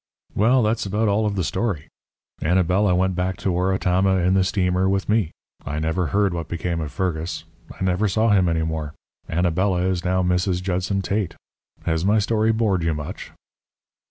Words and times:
"Well, 0.33 0.63
that's 0.63 0.87
about 0.87 1.07
all 1.09 1.27
of 1.27 1.35
the 1.35 1.43
story. 1.43 1.87
Anabela 2.41 2.95
went 2.95 3.13
back 3.13 3.37
to 3.37 3.53
Oratama 3.53 4.15
in 4.25 4.33
the 4.33 4.43
steamer 4.43 4.89
with 4.89 5.07
me. 5.07 5.29
I 5.63 5.77
never 5.77 6.07
heard 6.07 6.33
what 6.33 6.47
became 6.47 6.81
of 6.81 6.91
Fergus. 6.91 7.43
I 7.79 7.83
never 7.83 8.07
saw 8.07 8.29
him 8.29 8.49
any 8.49 8.63
more. 8.63 8.95
Anabela 9.29 9.83
is 9.83 10.03
now 10.03 10.23
Mrs. 10.23 10.63
Judson 10.63 11.03
Tate. 11.03 11.35
Has 11.85 12.03
my 12.03 12.17
story 12.17 12.51
bored 12.51 12.81
you 12.81 12.95
much?" 12.95 13.31